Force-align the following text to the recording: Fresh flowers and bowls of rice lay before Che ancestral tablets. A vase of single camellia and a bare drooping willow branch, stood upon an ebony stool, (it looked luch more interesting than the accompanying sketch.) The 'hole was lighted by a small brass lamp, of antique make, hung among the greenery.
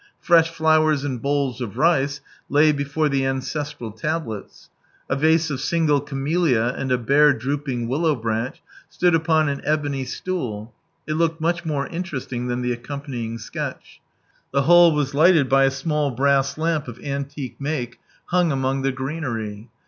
Fresh 0.19 0.49
flowers 0.49 1.03
and 1.03 1.21
bowls 1.21 1.61
of 1.61 1.77
rice 1.77 2.21
lay 2.49 2.71
before 2.71 3.07
Che 3.07 3.23
ancestral 3.23 3.91
tablets. 3.91 4.71
A 5.07 5.15
vase 5.15 5.51
of 5.51 5.61
single 5.61 6.01
camellia 6.01 6.73
and 6.73 6.91
a 6.91 6.97
bare 6.97 7.33
drooping 7.33 7.87
willow 7.87 8.15
branch, 8.15 8.63
stood 8.89 9.13
upon 9.13 9.47
an 9.47 9.61
ebony 9.63 10.03
stool, 10.03 10.73
(it 11.07 11.13
looked 11.13 11.39
luch 11.39 11.65
more 11.65 11.85
interesting 11.85 12.47
than 12.47 12.63
the 12.63 12.71
accompanying 12.73 13.37
sketch.) 13.37 14.01
The 14.51 14.63
'hole 14.63 14.91
was 14.91 15.13
lighted 15.13 15.47
by 15.47 15.65
a 15.65 15.69
small 15.69 16.09
brass 16.09 16.57
lamp, 16.57 16.87
of 16.87 16.97
antique 17.03 17.61
make, 17.61 17.99
hung 18.29 18.51
among 18.51 18.81
the 18.81 18.91
greenery. 18.91 19.69